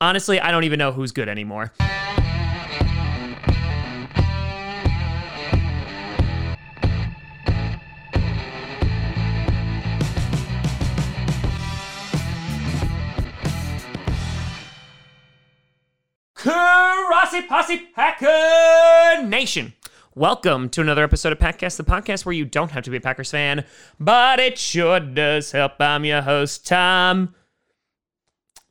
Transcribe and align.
Honestly, 0.00 0.38
I 0.38 0.52
don't 0.52 0.62
even 0.62 0.78
know 0.78 0.92
who's 0.92 1.10
good 1.10 1.28
anymore. 1.28 1.72
Karasi 16.36 17.48
Posse 17.48 17.88
Packer 17.92 19.26
Nation. 19.26 19.72
Welcome 20.14 20.68
to 20.70 20.80
another 20.80 21.02
episode 21.02 21.32
of 21.32 21.40
Packcast, 21.40 21.76
the 21.76 21.82
podcast 21.82 22.24
where 22.24 22.32
you 22.32 22.44
don't 22.44 22.70
have 22.70 22.84
to 22.84 22.90
be 22.90 22.98
a 22.98 23.00
Packers 23.00 23.32
fan, 23.32 23.64
but 23.98 24.38
it 24.38 24.58
sure 24.58 25.00
does 25.00 25.50
help. 25.50 25.72
I'm 25.80 26.04
your 26.04 26.22
host, 26.22 26.68
Tom. 26.68 27.34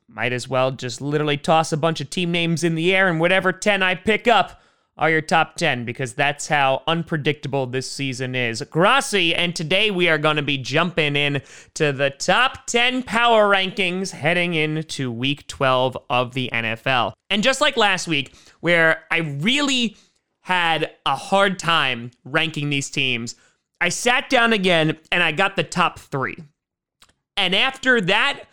Might 0.08 0.32
as 0.32 0.48
well 0.48 0.70
just 0.70 1.00
literally 1.00 1.36
toss 1.36 1.72
a 1.72 1.76
bunch 1.76 2.00
of 2.00 2.08
team 2.08 2.32
names 2.32 2.64
in 2.64 2.74
the 2.74 2.94
air 2.94 3.08
and 3.08 3.20
whatever 3.20 3.52
10 3.52 3.82
I 3.82 3.94
pick 3.94 4.26
up 4.26 4.60
are 4.98 5.10
your 5.10 5.20
top 5.20 5.54
10 5.54 5.84
because 5.84 6.14
that's 6.14 6.48
how 6.48 6.82
unpredictable 6.86 7.66
this 7.66 7.90
season 7.90 8.34
is. 8.34 8.62
Grassi, 8.62 9.34
and 9.34 9.54
today 9.54 9.90
we 9.90 10.08
are 10.08 10.18
going 10.18 10.36
to 10.36 10.42
be 10.42 10.58
jumping 10.58 11.14
in 11.14 11.40
to 11.74 11.92
the 11.92 12.10
top 12.10 12.66
10 12.66 13.04
power 13.04 13.48
rankings 13.48 14.10
heading 14.10 14.54
into 14.54 15.12
week 15.12 15.46
12 15.46 15.96
of 16.10 16.34
the 16.34 16.50
NFL. 16.52 17.12
And 17.30 17.42
just 17.42 17.60
like 17.60 17.76
last 17.76 18.08
week, 18.08 18.34
where 18.60 19.04
I 19.10 19.18
really 19.18 19.96
had 20.40 20.90
a 21.06 21.14
hard 21.14 21.58
time 21.58 22.10
ranking 22.24 22.70
these 22.70 22.90
teams, 22.90 23.36
I 23.80 23.90
sat 23.90 24.28
down 24.28 24.52
again 24.52 24.98
and 25.12 25.22
I 25.22 25.30
got 25.30 25.54
the 25.54 25.62
top 25.62 26.00
three. 26.00 26.38
And 27.36 27.54
after 27.54 28.00
that, 28.00 28.44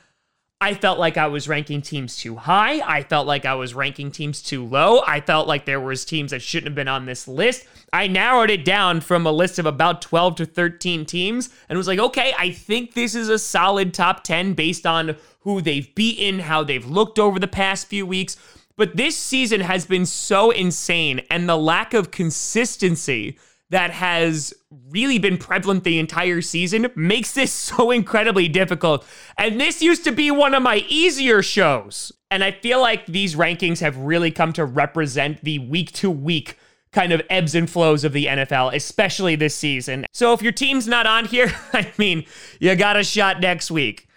I 0.61 0.73
felt 0.73 0.97
like 0.97 1.17
I 1.17 1.27
was 1.27 1.49
ranking 1.49 1.81
teams 1.81 2.15
too 2.15 2.37
high. 2.37 2.79
I 2.79 3.03
felt 3.03 3.27
like 3.27 3.45
I 3.45 3.55
was 3.55 3.73
ranking 3.73 4.09
teams 4.09 4.41
too 4.41 4.65
low. 4.65 5.01
I 5.05 5.19
felt 5.19 5.47
like 5.49 5.65
there 5.65 5.81
was 5.81 6.05
teams 6.05 6.31
that 6.31 6.41
shouldn't 6.41 6.69
have 6.69 6.75
been 6.75 6.87
on 6.87 7.05
this 7.05 7.27
list. 7.27 7.65
I 7.91 8.07
narrowed 8.07 8.49
it 8.49 8.63
down 8.63 9.01
from 9.01 9.25
a 9.25 9.31
list 9.31 9.59
of 9.59 9.65
about 9.65 10.01
12 10.01 10.35
to 10.35 10.45
13 10.45 11.05
teams 11.05 11.49
and 11.67 11.77
was 11.77 11.87
like, 11.87 11.99
"Okay, 11.99 12.33
I 12.37 12.51
think 12.51 12.93
this 12.93 13.15
is 13.15 13.27
a 13.27 13.37
solid 13.37 13.93
top 13.93 14.23
10 14.23 14.53
based 14.53 14.85
on 14.85 15.17
who 15.41 15.61
they've 15.61 15.93
beaten, 15.93 16.39
how 16.39 16.63
they've 16.63 16.85
looked 16.85 17.19
over 17.19 17.37
the 17.37 17.47
past 17.47 17.87
few 17.87 18.05
weeks." 18.05 18.37
But 18.77 18.95
this 18.95 19.17
season 19.17 19.59
has 19.61 19.85
been 19.85 20.05
so 20.05 20.51
insane 20.51 21.21
and 21.29 21.49
the 21.49 21.57
lack 21.57 21.93
of 21.93 22.11
consistency 22.11 23.37
that 23.69 23.91
has 23.91 24.53
really 24.89 25.17
been 25.17 25.37
prevalent 25.37 25.83
the 25.83 25.99
entire 25.99 26.41
season 26.41 26.87
makes 26.95 27.33
this 27.33 27.51
so 27.53 27.91
incredibly 27.91 28.47
difficult. 28.47 29.05
And 29.37 29.59
this 29.59 29.81
used 29.81 30.03
to 30.03 30.11
be 30.11 30.31
one 30.31 30.53
of 30.53 30.63
my 30.63 30.85
easier 30.87 31.41
shows. 31.41 32.11
And 32.31 32.43
I 32.43 32.51
feel 32.51 32.81
like 32.81 33.05
these 33.05 33.35
rankings 33.35 33.79
have 33.79 33.97
really 33.97 34.31
come 34.31 34.53
to 34.53 34.65
represent 34.65 35.43
the 35.43 35.59
week 35.59 35.91
to 35.93 36.09
week 36.09 36.57
kind 36.91 37.11
of 37.11 37.21
ebbs 37.29 37.53
and 37.53 37.69
flows 37.69 38.03
of 38.03 38.13
the 38.13 38.25
NFL, 38.25 38.73
especially 38.73 39.35
this 39.35 39.53
season. 39.55 40.05
So 40.13 40.33
if 40.33 40.41
your 40.41 40.53
team's 40.53 40.87
not 40.87 41.05
on 41.05 41.25
here, 41.25 41.53
I 41.73 41.91
mean, 41.97 42.25
you 42.59 42.75
got 42.75 42.97
a 42.97 43.03
shot 43.03 43.41
next 43.41 43.69
week. 43.69 44.07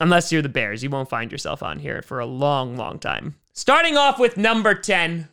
Unless 0.00 0.32
you're 0.32 0.42
the 0.42 0.48
Bears, 0.48 0.82
you 0.82 0.88
won't 0.90 1.10
find 1.10 1.30
yourself 1.30 1.62
on 1.62 1.78
here 1.78 2.00
for 2.02 2.20
a 2.20 2.26
long, 2.26 2.76
long 2.76 2.98
time. 2.98 3.36
Starting 3.52 3.96
off 3.96 4.18
with 4.18 4.38
number 4.38 4.74
10, 4.74 5.28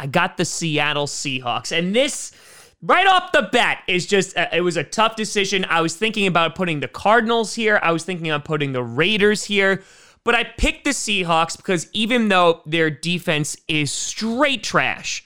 I 0.00 0.06
got 0.06 0.38
the 0.38 0.46
Seattle 0.46 1.06
Seahawks. 1.06 1.76
And 1.76 1.94
this, 1.94 2.32
right 2.80 3.06
off 3.06 3.32
the 3.32 3.50
bat, 3.52 3.82
is 3.86 4.06
just, 4.06 4.34
uh, 4.34 4.48
it 4.50 4.62
was 4.62 4.78
a 4.78 4.82
tough 4.82 5.14
decision. 5.14 5.66
I 5.68 5.82
was 5.82 5.94
thinking 5.94 6.26
about 6.26 6.54
putting 6.54 6.80
the 6.80 6.88
Cardinals 6.88 7.54
here, 7.54 7.78
I 7.82 7.92
was 7.92 8.02
thinking 8.02 8.30
about 8.30 8.46
putting 8.46 8.72
the 8.72 8.82
Raiders 8.82 9.44
here. 9.44 9.82
But 10.24 10.34
I 10.34 10.44
picked 10.44 10.84
the 10.84 10.90
Seahawks 10.90 11.56
because 11.56 11.88
even 11.92 12.28
though 12.28 12.62
their 12.64 12.88
defense 12.88 13.58
is 13.68 13.92
straight 13.92 14.62
trash, 14.62 15.24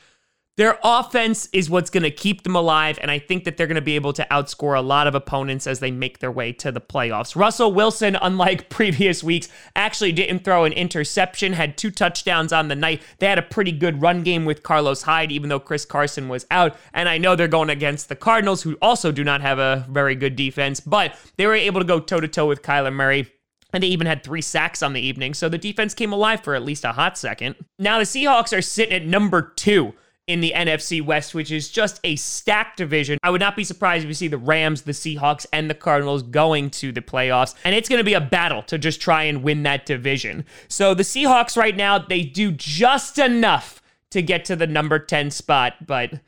their 0.57 0.79
offense 0.85 1.49
is 1.53 1.69
what's 1.69 1.91
going 1.91 2.05
to 2.05 2.13
keep 2.13 2.45
them 2.45 2.55
alive, 2.55 2.97
and 3.03 3.11
I 3.11 3.19
think 3.19 3.43
that 3.43 3.57
they're 3.57 3.67
going 3.67 3.75
to 3.75 3.83
be 3.83 3.97
able 3.97 4.13
to 4.13 4.27
outscore 4.31 4.79
a 4.79 4.81
lot 4.81 5.09
of 5.09 5.15
opponents 5.17 5.67
as 5.67 5.81
they 5.81 5.91
make 5.91 6.21
their 6.21 6.31
way 6.31 6.53
to 6.53 6.71
the 6.71 6.81
playoffs. 6.81 7.35
Russell 7.35 7.73
Wilson, 7.73 8.15
unlike 8.15 8.69
previous 8.71 9.25
weeks, 9.25 9.49
actually 9.75 10.13
didn't 10.13 10.45
throw 10.45 10.65
an 10.65 10.73
interception, 10.73 11.55
had 11.55 11.77
two 11.77 11.91
touchdowns 11.91 12.53
on 12.53 12.69
the 12.69 12.77
night. 12.77 13.03
They 13.19 13.27
had 13.27 13.39
a 13.39 13.43
pretty 13.43 13.73
good 13.73 14.01
run 14.01 14.23
game 14.23 14.45
with 14.45 14.63
Carlos 14.63 15.03
Hyde, 15.03 15.33
even 15.33 15.49
though 15.49 15.59
Chris 15.59 15.85
Carson 15.85 16.29
was 16.29 16.47
out. 16.53 16.77
And 16.93 17.09
I 17.09 17.19
know 17.19 17.35
they're 17.35 17.49
going 17.49 17.71
against 17.71 18.09
the 18.09 18.17
Cardinals, 18.17 18.63
who 18.63 18.79
also 18.81 19.11
do 19.11 19.25
not 19.25 19.41
have 19.41 19.59
a 19.59 19.85
very 19.91 20.15
good 20.15 20.37
defense, 20.37 20.79
but 20.79 21.17
they 21.37 21.49
were 21.49 21.55
able 21.55 21.81
to 21.81 21.87
go 21.87 21.99
toe 21.99 22.21
to 22.21 22.29
toe 22.29 22.47
with 22.47 22.63
Kyler 22.63 22.93
Murray. 22.93 23.29
And 23.73 23.83
they 23.83 23.89
even 23.89 24.07
had 24.07 24.23
three 24.23 24.41
sacks 24.41 24.85
on 24.85 24.93
the 24.93 25.01
evening, 25.01 25.35
so 25.35 25.49
the 25.49 25.59
defense 25.59 25.95
came 25.95 26.13
alive 26.13 26.45
for 26.45 26.55
at 26.55 26.63
least 26.63 26.85
a 26.85 26.93
hot 26.93 27.19
second. 27.19 27.57
Now 27.77 27.99
the 27.99 28.05
Seahawks 28.05 28.57
are 28.57 28.63
sitting 28.63 28.95
at 28.95 29.05
number 29.05 29.43
two 29.57 29.95
in 30.27 30.41
the 30.41 30.53
NFC 30.55 31.05
West, 31.05 31.35
which 31.35 31.51
is 31.51 31.69
just 31.69 32.01
a 32.03 32.17
stacked 32.17 32.79
division. 32.79 33.19
I 33.23 33.31
would 33.31 33.41
not 33.41 33.57
be 33.57 33.65
surprised 33.65 34.05
if 34.05 34.09
you 34.09 34.15
see 34.15 34.29
the 34.29 34.39
Rams, 34.39 34.83
the 34.83 34.93
Seahawks, 34.93 35.47
and 35.53 35.69
the 35.69 35.75
Cardinals 35.75 36.23
going 36.23 36.71
to 36.71 36.93
the 36.93 37.03
playoffs. 37.03 37.55
And 37.65 37.75
it's 37.75 37.89
going 37.89 37.99
to 37.99 38.05
be 38.05 38.15
a 38.15 38.21
battle 38.21 38.63
to 38.65 38.79
just 38.79 39.01
try 39.01 39.25
and 39.25 39.43
win 39.43 39.63
that 39.65 39.85
division. 39.85 40.47
So 40.69 40.95
the 40.95 41.03
Seahawks 41.03 41.57
right 41.57 41.77
now, 41.77 41.99
they 41.99 42.23
do 42.23 42.53
just 42.53 43.19
enough 43.19 43.83
to 44.11 44.23
get 44.23 44.45
to 44.47 44.57
the 44.57 44.67
number 44.67 44.99
10 44.99 45.31
spot. 45.31 45.87
But 45.87 46.21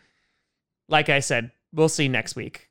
like 0.88 1.08
I 1.08 1.20
said, 1.20 1.50
we'll 1.72 1.88
see 1.88 2.08
next 2.08 2.36
week. 2.36 2.68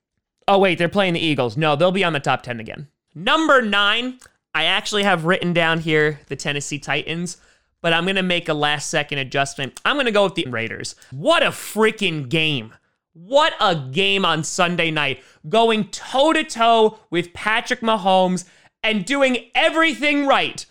Oh, 0.47 0.59
wait, 0.59 0.78
they're 0.78 0.90
playing 0.90 1.13
the 1.13 1.19
Eagles. 1.19 1.57
No, 1.57 1.75
they'll 1.75 1.92
be 1.92 2.03
on 2.03 2.13
the 2.13 2.19
top 2.19 2.44
10 2.44 2.59
again. 2.59 2.88
Number 3.16 3.62
nine, 3.63 4.19
I 4.53 4.66
actually 4.66 5.03
have 5.03 5.25
written 5.25 5.53
down 5.53 5.80
here 5.80 6.19
the 6.28 6.36
Tennessee 6.36 6.78
Titans 6.78 7.38
but 7.85 7.94
I'm 7.94 8.06
going 8.06 8.16
to 8.16 8.23
make 8.23 8.50
a 8.50 8.56
last 8.56 8.90
second 8.90 9.19
adjustment. 9.19 9.79
I'm 9.85 9.96
going 9.96 10.07
to 10.07 10.12
go 10.12 10.23
with 10.23 10.34
the 10.34 10.47
Raiders. 10.50 10.96
What 11.12 11.44
a 11.44 11.50
freaking 11.50 12.28
game. 12.28 12.73
What 13.13 13.53
a 13.62 13.75
game 13.75 14.25
on 14.25 14.44
Sunday 14.44 14.90
night. 14.90 15.23
Going 15.47 15.90
toe 15.90 16.34
to 16.34 16.44
toe 16.44 16.97
with 17.12 17.31
Patrick 17.35 17.81
Mahomes 17.81 18.45
and 18.81 19.06
doing 19.06 19.51
everything 19.53 20.25
right 20.25 20.66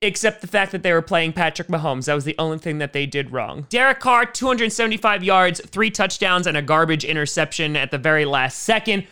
except 0.00 0.40
the 0.40 0.46
fact 0.46 0.72
that 0.72 0.82
they 0.82 0.94
were 0.94 1.02
playing 1.02 1.34
Patrick 1.34 1.68
Mahomes. 1.68 2.06
That 2.06 2.14
was 2.14 2.24
the 2.24 2.36
only 2.38 2.56
thing 2.56 2.78
that 2.78 2.94
they 2.94 3.04
did 3.04 3.32
wrong. 3.32 3.66
Derek 3.68 4.00
Carr, 4.00 4.24
275 4.24 5.22
yards, 5.22 5.60
three 5.60 5.90
touchdowns, 5.90 6.46
and 6.46 6.56
a 6.56 6.62
garbage 6.62 7.04
interception 7.04 7.76
at 7.76 7.90
the 7.90 7.98
very 7.98 8.24
last 8.24 8.60
second. 8.60 9.06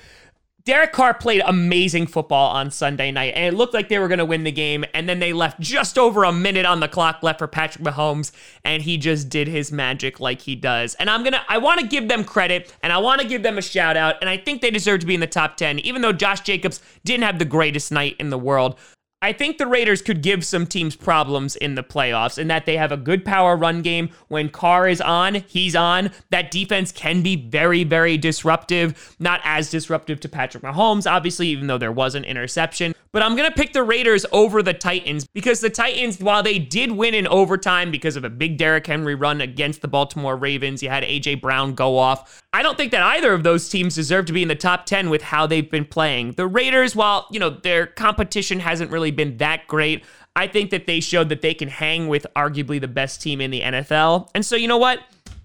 Derek 0.67 0.93
Carr 0.93 1.13
played 1.13 1.43
amazing 1.45 2.07
football 2.07 2.51
on 2.53 2.71
Sunday 2.71 3.11
night, 3.11 3.35
and 3.37 3.45
it 3.45 3.55
looked 3.55 3.75
like 3.75 3.91
they 3.91 3.99
were 3.99 4.09
going 4.09 4.19
to 4.19 4.25
win 4.25 4.45
the 4.45 4.53
game. 4.53 4.83
And 4.95 5.07
then 5.07 5.19
they 5.19 5.35
left 5.35 5.61
just 5.61 5.99
over 5.99 6.25
a 6.25 6.33
minute 6.33 6.65
on 6.65 6.81
the 6.81 6.89
clock 6.89 7.23
left 7.23 7.41
for 7.41 7.47
Patrick 7.47 7.85
Mahomes, 7.85 8.33
and 8.65 8.83
he 8.83 8.97
just 8.97 9.29
did 9.29 9.47
his 9.47 9.71
magic 9.71 10.21
like 10.21 10.41
he 10.41 10.57
does. 10.57 10.95
And 10.95 11.11
I'm 11.11 11.23
gonna, 11.23 11.43
I 11.51 11.59
want 11.59 11.81
to 11.81 11.87
give 11.87 12.09
them 12.09 12.25
credit, 12.25 12.75
and 12.83 12.95
I 12.95 12.99
want 12.99 13.21
to 13.21 13.29
give 13.29 13.43
them 13.43 13.59
a 13.59 13.63
shout 13.63 13.99
out, 13.99 14.17
and 14.23 14.31
I 14.31 14.39
think 14.39 14.63
they 14.63 14.71
deserve 14.71 15.01
to 15.01 15.07
be 15.07 15.13
in 15.13 15.21
the 15.21 15.27
top 15.27 15.59
10, 15.59 15.81
even 15.81 16.01
though 16.01 16.13
Josh 16.13 16.41
Jacobs 16.41 16.81
didn't 17.05 17.25
have 17.25 17.39
the 17.39 17.45
greatest 17.45 17.93
night 17.93 18.17
in 18.19 18.31
the 18.31 18.39
world. 18.39 18.79
I 19.23 19.33
think 19.33 19.57
the 19.57 19.67
Raiders 19.67 20.03
could 20.03 20.23
give 20.23 20.45
some 20.45 20.67
teams 20.67 20.97
problems 20.97 21.57
in 21.57 21.77
the 21.77 21.83
playoffs 21.83 22.37
in 22.37 22.49
that 22.49 22.67
they 22.67 22.77
have 22.77 22.93
a 22.93 22.97
good 22.99 23.25
power 23.25 23.57
run 23.57 23.81
game. 23.81 24.11
When 24.29 24.51
Carr 24.51 24.87
is 24.87 25.01
on, 25.01 25.37
he's 25.47 25.75
on. 25.75 26.11
That 26.31 26.51
defense 26.51 26.93
can 26.93 27.23
be 27.23 27.37
very, 27.37 27.85
very 27.85 28.19
disruptive. 28.19 29.17
Not 29.19 29.41
as 29.43 29.71
disruptive 29.71 30.21
to 30.21 30.29
Patrick 30.29 30.63
Mahomes, 30.63 31.11
obviously, 31.11 31.49
even 31.49 31.69
though 31.69 31.79
there 31.79 31.91
was 31.91 32.15
an 32.15 32.25
interception. 32.25 32.95
But 33.13 33.23
I'm 33.23 33.37
going 33.37 33.49
to 33.49 33.57
pick 33.57 33.73
the 33.73 33.85
Raiders 33.85 34.27
over 34.33 34.61
the 34.61 34.75
Titans 34.75 35.25
because 35.33 35.61
the 35.61 35.71
Titans, 35.71 36.21
while 36.21 36.43
they 36.43 36.59
did 36.59 36.91
win 36.91 37.15
in 37.15 37.29
overtime 37.29 37.93
because 37.93 38.17
of 38.17 38.25
a 38.25 38.29
big 38.29 38.59
Derrick 38.59 38.87
Henry 38.87 39.15
run 39.15 39.41
against 39.41 39.83
the 39.83 39.89
Baltimore 39.89 40.37
Ravens, 40.37 40.83
you 40.83 40.91
had 40.91 41.05
A.J. 41.05 41.37
Brown 41.37 41.75
go 41.75 41.97
off. 41.97 42.43
I 42.53 42.63
don't 42.63 42.77
think 42.77 42.91
that 42.91 43.03
either 43.03 43.33
of 43.33 43.43
those 43.43 43.69
teams 43.69 43.95
deserve 43.95 44.27
to 44.27 44.33
be 44.33 44.43
in 44.43 44.49
the 44.49 44.55
top 44.55 44.85
10 44.85 45.11
with 45.11 45.23
how 45.23 45.47
they've 45.47 45.71
been 45.71 45.85
playing. 45.85 46.33
The 46.33 46.47
Raiders, 46.47 46.95
while, 46.95 47.27
you 47.31 47.39
know, 47.39 47.51
their 47.51 47.87
competition 47.87 48.61
hasn't 48.61 48.91
really 48.91 49.13
been 49.17 49.37
that 49.39 49.67
great, 49.67 50.05
I 50.37 50.47
think 50.47 50.71
that 50.71 50.87
they 50.87 51.01
showed 51.01 51.29
that 51.29 51.43
they 51.43 51.55
can 51.55 51.69
hang 51.69 52.09
with 52.09 52.27
arguably 52.37 52.81
the 52.81 52.89
best 52.89 53.22
team 53.22 53.41
in 53.41 53.51
the 53.51 53.61
NFL. 53.61 54.28
And 54.34 54.45
so, 54.45 54.57
you 54.57 54.69
know 54.69 54.78
what? 54.78 55.01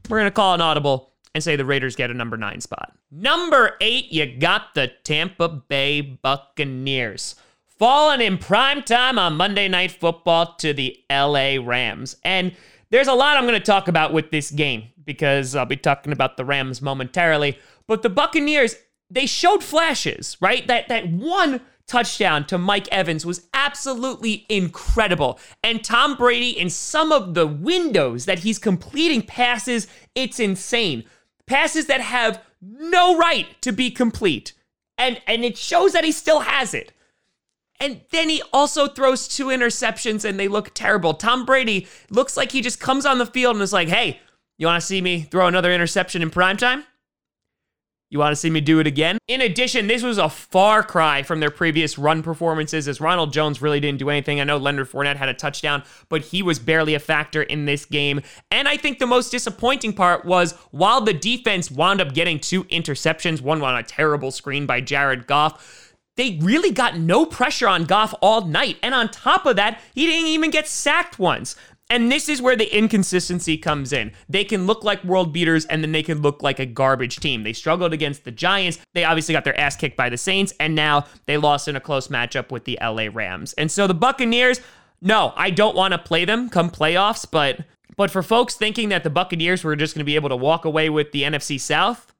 We're 0.10 0.20
going 0.20 0.28
to 0.28 0.32
call 0.32 0.54
an 0.54 0.62
audible 0.62 1.12
and 1.36 1.44
say 1.44 1.56
the 1.56 1.66
Raiders 1.66 1.96
get 1.96 2.10
a 2.10 2.14
number 2.14 2.38
nine 2.38 2.62
spot. 2.62 2.94
Number 3.12 3.78
eight, 3.82 4.12
you 4.12 4.26
got 4.26 4.74
the 4.74 4.92
Tampa 5.04 5.48
Bay 5.48 6.02
Buccaneers 6.02 7.36
falling 7.80 8.22
in 8.22 8.38
prime 8.38 8.84
time 8.84 9.18
on 9.18 9.38
Monday 9.38 9.68
Night 9.68 9.92
Football 9.92 10.56
to 10.58 10.74
the 10.74 10.98
LA 11.10 11.58
Rams. 11.64 12.18
And 12.24 12.56
there's 12.90 13.08
a 13.08 13.14
lot 13.14 13.38
I'm 13.38 13.46
going 13.46 13.60
to 13.60 13.66
talk 13.66 13.88
about 13.88 14.14
with 14.14 14.32
this 14.32 14.52
game 14.52 14.90
because 15.06 15.56
I'll 15.56 15.66
be 15.66 15.78
talking 15.78 16.12
about 16.12 16.38
the 16.38 16.46
Rams 16.46 16.82
momentarily. 16.82 17.58
But 17.88 18.02
the 18.02 18.10
Buccaneers, 18.10 18.76
they 19.10 19.26
showed 19.26 19.64
flashes, 19.64 20.38
right? 20.42 20.68
That 20.68 20.88
that 20.90 21.10
one 21.10 21.62
touchdown 21.90 22.46
to 22.48 22.58
Mike 22.58 22.88
Evans 22.90 23.26
was 23.26 23.48
absolutely 23.54 24.46
incredible. 24.48 25.40
And 25.64 25.84
Tom 25.84 26.16
Brady 26.16 26.58
in 26.58 26.70
some 26.70 27.12
of 27.12 27.34
the 27.34 27.48
windows 27.48 28.26
that 28.26 28.40
he's 28.40 28.60
completing 28.60 29.22
passes, 29.22 29.88
it's 30.16 30.40
insane. 30.40 31.04
Passes 31.48 31.88
that 31.88 32.02
have 32.02 32.42
no 32.62 33.18
right 33.18 33.62
to 33.62 33.72
be 33.72 33.92
complete. 33.92 34.54
And 34.98 35.22
and 35.28 35.44
it 35.44 35.58
shows 35.58 35.94
that 35.94 36.04
he 36.04 36.12
still 36.12 36.42
has 36.42 36.74
it. 36.74 36.94
And 37.80 38.02
then 38.12 38.30
he 38.30 38.42
also 38.52 38.88
throws 38.88 39.28
two 39.28 39.48
interceptions 39.48 40.26
and 40.26 40.40
they 40.40 40.50
look 40.50 40.74
terrible. 40.74 41.14
Tom 41.14 41.46
Brady 41.46 41.88
looks 42.10 42.36
like 42.36 42.52
he 42.52 42.62
just 42.62 42.80
comes 42.80 43.06
on 43.06 43.18
the 43.18 43.26
field 43.26 43.56
and 43.56 43.64
is 43.64 43.72
like, 43.72 43.88
hey, 43.88 44.20
you 44.58 44.68
want 44.68 44.82
to 44.82 44.86
see 44.86 45.00
me 45.00 45.22
throw 45.22 45.48
another 45.48 45.72
interception 45.72 46.22
in 46.22 46.30
prime 46.30 46.58
time? 46.58 46.84
You 48.12 48.18
want 48.18 48.32
to 48.32 48.36
see 48.36 48.50
me 48.50 48.60
do 48.60 48.80
it 48.80 48.88
again? 48.88 49.20
In 49.28 49.40
addition, 49.42 49.86
this 49.86 50.02
was 50.02 50.18
a 50.18 50.30
far 50.30 50.82
cry 50.82 51.22
from 51.22 51.40
their 51.40 51.52
previous 51.52 52.00
run 52.00 52.24
performances 52.24 52.88
as 52.88 53.00
Ronald 53.00 53.32
Jones 53.32 53.62
really 53.62 53.80
didn't 53.80 54.00
do 54.00 54.10
anything. 54.10 54.42
I 54.42 54.46
know 54.46 54.58
Leonard 54.58 54.90
Fournette 54.90 55.18
had 55.18 55.30
a 55.30 55.34
touchdown, 55.36 55.84
but 56.10 56.24
he 56.24 56.42
was 56.42 56.58
barely 56.58 56.96
a 56.96 57.00
factor 57.00 57.44
in 57.44 57.66
this 57.66 57.86
game. 57.86 58.22
And 58.50 58.68
I 58.68 58.78
think 58.78 58.98
the 58.98 59.06
most 59.06 59.30
disappointing 59.30 59.94
part 59.94 60.26
was 60.26 60.54
while 60.72 61.02
the 61.02 61.14
defense 61.14 61.70
wound 61.70 62.02
up 62.02 62.16
getting 62.16 62.40
two 62.40 62.64
interceptions, 62.66 63.42
one 63.42 63.62
on 63.62 63.76
a 63.76 63.84
terrible 63.84 64.32
screen 64.32 64.66
by 64.66 64.82
Jared 64.82 65.28
Goff, 65.28 65.94
they 66.20 66.38
really 66.42 66.72
got 66.72 66.98
no 66.98 67.26
pressure 67.26 67.68
on 67.68 67.86
Goff 67.86 68.14
all 68.22 68.46
night. 68.46 68.78
And 68.84 68.94
on 68.94 69.10
top 69.10 69.46
of 69.46 69.56
that, 69.56 69.80
he 69.96 70.06
didn't 70.06 70.28
even 70.28 70.50
get 70.50 70.68
sacked 70.68 71.18
once. 71.18 71.56
And 71.90 72.12
this 72.12 72.30
is 72.30 72.42
where 72.42 72.56
the 72.56 72.76
inconsistency 72.76 73.58
comes 73.58 73.92
in. 73.92 74.12
They 74.28 74.44
can 74.44 74.68
look 74.68 74.84
like 74.84 75.04
world 75.04 75.34
beaters 75.34 75.66
and 75.66 75.84
then 75.84 75.92
they 75.92 76.04
can 76.04 76.22
look 76.22 76.44
like 76.44 76.60
a 76.60 76.66
garbage 76.66 77.18
team. 77.18 77.44
They 77.44 77.54
struggled 77.54 77.94
against 77.94 78.26
the 78.26 78.32
Giants. 78.32 78.78
They 78.94 79.04
obviously 79.04 79.34
got 79.34 79.44
their 79.44 79.60
ass 79.60 79.76
kicked 79.76 79.98
by 79.98 80.10
the 80.10 80.18
Saints 80.18 80.54
and 80.60 80.76
now 80.76 81.06
they 81.26 81.38
lost 81.38 81.68
in 81.68 81.76
a 81.76 81.82
close 81.82 82.10
matchup 82.10 82.52
with 82.52 82.66
the 82.66 82.78
LA 82.82 83.08
Rams. 83.12 83.54
And 83.54 83.72
so 83.72 83.88
the 83.88 83.96
Buccaneers, 83.96 84.62
no, 85.02 85.34
I 85.36 85.50
don't 85.50 85.76
want 85.76 85.94
to 85.94 85.98
play 85.98 86.26
them 86.26 86.50
come 86.50 86.70
playoffs, 86.70 87.26
but 87.30 87.62
but 87.98 88.12
for 88.12 88.24
folks 88.24 88.56
thinking 88.56 88.90
that 88.90 89.04
the 89.04 89.10
Buccaneers 89.10 89.64
were 89.64 89.76
just 89.76 89.94
going 89.94 90.02
to 90.02 90.06
be 90.06 90.16
able 90.16 90.30
to 90.30 90.36
walk 90.36 90.64
away 90.64 90.90
with 90.90 91.12
the 91.12 91.24
NFC 91.24 91.60
South, 91.60 92.14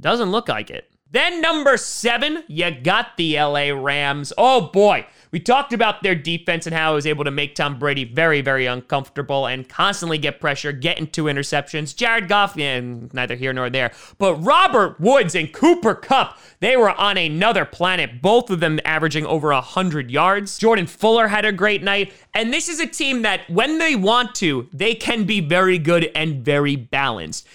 doesn't 0.00 0.30
look 0.30 0.48
like 0.48 0.70
it. 0.70 0.88
Then 1.10 1.40
number 1.40 1.76
7, 1.76 2.44
you 2.46 2.70
got 2.70 3.16
the 3.16 3.40
LA 3.40 3.70
Rams. 3.70 4.32
Oh 4.36 4.68
boy. 4.68 5.06
We 5.36 5.40
talked 5.40 5.74
about 5.74 6.02
their 6.02 6.14
defense 6.14 6.66
and 6.66 6.74
how 6.74 6.92
it 6.92 6.94
was 6.94 7.06
able 7.06 7.24
to 7.24 7.30
make 7.30 7.54
Tom 7.54 7.78
Brady 7.78 8.04
very, 8.04 8.40
very 8.40 8.64
uncomfortable 8.64 9.44
and 9.44 9.68
constantly 9.68 10.16
get 10.16 10.40
pressure, 10.40 10.72
get 10.72 10.98
into 10.98 11.24
interceptions. 11.24 11.94
Jared 11.94 12.26
Goff, 12.26 12.56
yeah, 12.56 12.80
neither 12.80 13.34
here 13.34 13.52
nor 13.52 13.68
there. 13.68 13.92
But 14.16 14.36
Robert 14.36 14.98
Woods 14.98 15.34
and 15.34 15.52
Cooper 15.52 15.94
Kupp, 15.94 16.38
they 16.60 16.74
were 16.74 16.90
on 16.90 17.18
another 17.18 17.66
planet, 17.66 18.22
both 18.22 18.48
of 18.48 18.60
them 18.60 18.80
averaging 18.86 19.26
over 19.26 19.52
100 19.52 20.10
yards. 20.10 20.56
Jordan 20.56 20.86
Fuller 20.86 21.28
had 21.28 21.44
a 21.44 21.52
great 21.52 21.82
night. 21.82 22.14
And 22.32 22.50
this 22.50 22.70
is 22.70 22.80
a 22.80 22.86
team 22.86 23.20
that, 23.20 23.42
when 23.50 23.76
they 23.76 23.94
want 23.94 24.34
to, 24.36 24.70
they 24.72 24.94
can 24.94 25.24
be 25.24 25.40
very 25.40 25.76
good 25.76 26.10
and 26.14 26.42
very 26.42 26.76
balanced. 26.76 27.46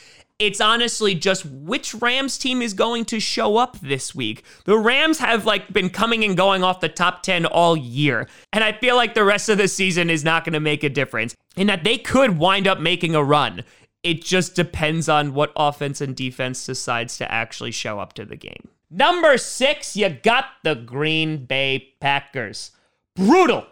It's 0.42 0.60
honestly 0.60 1.14
just 1.14 1.46
which 1.46 1.94
Rams 1.94 2.40
team 2.40 2.64
is 2.64 2.74
going 2.74 3.06
to 3.06 3.20
show 3.20 3.58
up 3.58 3.80
this 3.80 4.16
week. 4.16 4.44
The 4.66 4.76
Rams 4.76 5.20
have 5.20 5.46
like 5.46 5.72
been 5.72 5.92
coming 5.92 6.24
and 6.24 6.36
going 6.36 6.64
off 6.64 6.80
the 6.80 6.90
top 6.90 7.22
10 7.22 7.46
all 7.46 7.78
year. 7.78 8.28
And 8.52 8.64
I 8.64 8.72
feel 8.72 8.96
like 8.96 9.14
the 9.14 9.24
rest 9.24 9.50
of 9.50 9.60
the 9.60 9.68
season 9.68 10.10
is 10.10 10.24
not 10.24 10.44
going 10.44 10.54
to 10.54 10.60
make 10.60 10.84
a 10.84 10.90
difference 10.90 11.36
in 11.56 11.68
that 11.68 11.84
they 11.84 12.00
could 12.00 12.40
wind 12.40 12.68
up 12.68 12.80
making 12.80 13.14
a 13.14 13.24
run. 13.24 13.64
It 14.02 14.24
just 14.24 14.56
depends 14.56 15.08
on 15.08 15.36
what 15.36 15.52
offense 15.56 16.02
and 16.02 16.16
defense 16.16 16.66
decides 16.66 17.20
to 17.20 17.32
actually 17.32 17.70
show 17.70 18.00
up 18.00 18.14
to 18.14 18.26
the 18.26 18.36
game. 18.36 18.68
Number 18.90 19.38
six, 19.38 19.96
you 19.96 20.10
got 20.10 20.46
the 20.64 20.74
Green 20.74 21.46
Bay 21.46 21.94
Packers. 22.00 22.72
Brutal, 23.16 23.68